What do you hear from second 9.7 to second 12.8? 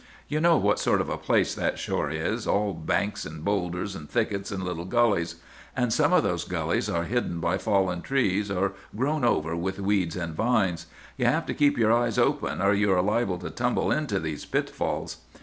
weeds and vines. You have to keep your eyes open, or